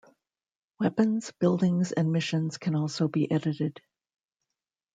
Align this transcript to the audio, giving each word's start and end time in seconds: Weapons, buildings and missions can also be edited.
Weapons, 0.79 1.31
buildings 1.37 1.91
and 1.91 2.11
missions 2.11 2.57
can 2.57 2.73
also 2.73 3.07
be 3.07 3.29
edited. 3.31 3.79